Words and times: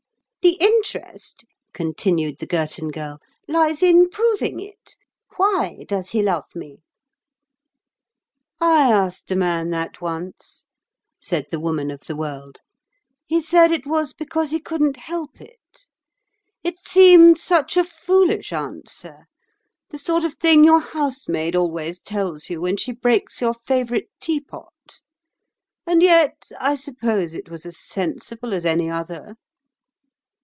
"The 0.43 0.57
interest," 0.59 1.45
continued 1.71 2.39
the 2.39 2.47
Girton 2.47 2.89
Girl, 2.89 3.19
"lies 3.47 3.83
in 3.83 4.09
proving 4.09 4.59
it—why 4.59 5.85
does 5.87 6.09
he 6.09 6.23
love 6.23 6.55
me?" 6.55 6.79
"I 8.59 8.91
asked 8.91 9.29
a 9.29 9.35
man 9.35 9.69
that 9.69 10.01
once," 10.01 10.63
said 11.19 11.45
the 11.51 11.59
Woman 11.59 11.91
of 11.91 12.01
the 12.07 12.15
World. 12.15 12.61
"He 13.27 13.39
said 13.39 13.71
it 13.71 13.85
was 13.85 14.13
because 14.13 14.49
he 14.49 14.59
couldn't 14.59 14.97
help 14.97 15.39
it. 15.39 15.85
It 16.63 16.79
seemed 16.79 17.37
such 17.37 17.77
a 17.77 17.83
foolish 17.83 18.51
answer—the 18.51 19.97
sort 19.99 20.23
of 20.23 20.39
thing 20.39 20.63
your 20.63 20.79
housemaid 20.81 21.55
always 21.55 21.99
tells 21.99 22.49
you 22.49 22.61
when 22.61 22.77
she 22.77 22.93
breaks 22.93 23.41
your 23.41 23.53
favourite 23.53 24.09
teapot. 24.19 25.01
And 25.85 26.01
yet, 26.01 26.49
I 26.59 26.73
suppose 26.73 27.35
it 27.35 27.47
was 27.47 27.63
as 27.67 27.77
sensible 27.77 28.55
as 28.55 28.65
any 28.65 28.89
other." 28.89 29.35